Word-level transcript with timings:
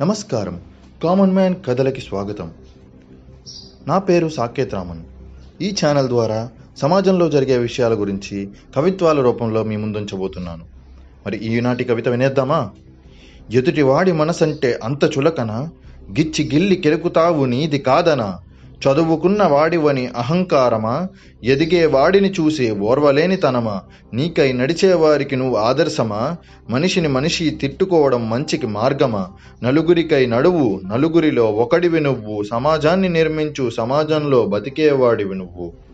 నమస్కారం. 0.00 0.60
Common 1.02 1.32
man 1.32 1.54
కథలకి 1.66 2.00
స్వాగతం. 2.00 2.50
నా 3.88 3.98
పేరు 3.98 4.28
సాకేత్ 4.28 4.74
రామన్. 4.74 5.02
ఈ 5.62 5.74
ఛానల్ 5.84 6.08
ద్వారా 6.08 6.50
సమాజంలో 6.76 7.30
జరిగే 7.30 7.58
విషయాల 7.58 7.94
గురించి 7.94 8.48
కవిత్వాల 8.76 9.20
రూపంలో 9.20 9.62
మీ 9.62 9.76
ముందుంచబోతున్నాను. 9.76 10.64
మరి 11.26 11.36
ఈనాటి 11.36 11.84
కవిత 11.84 12.08
వినేద్దామా? 12.08 12.70
ఎదుటివాడి 13.52 14.12
మనసంటే 14.12 14.78
అంత 14.84 15.04
చులకన 15.04 15.68
గిచ్చి 16.10 16.50
గిల్లి 16.54 16.76
కెలుకుతావు 16.76 17.44
నీది 17.44 17.78
కాదనా? 17.78 18.38
చదువుకున్న 18.86 19.44
వాడివని 19.44 20.06
అహంకారమా? 20.06 21.06
ఎదిగే 21.44 21.86
వాడిని 21.86 22.30
చూసే 22.30 22.70
ఓర్వలేనితనమా? 22.70 23.80
నీకై 24.14 24.52
నడిచేవారికి 24.52 25.36
నువ్వు 25.36 25.56
ఆదర్శమా? 25.56 26.36
మనిషిని 26.70 27.08
మనిషి 27.08 27.50
తిట్టుకోవడం 27.50 28.30
మంచికి 28.30 28.66
మార్గమా? 28.66 29.28
నలుగురికై 29.62 30.26
నడువు 30.26 30.80
నలుగురిలో 30.86 31.44
ఒకడివి 31.44 32.00
నువ్వు 32.00 32.42
సమాజాన్ని 32.50 33.08
నిర్మించు 33.08 33.70
సమాజంలో 33.70 34.46
బతికేవాడివి 34.46 35.34
నువ్వు. 35.34 35.87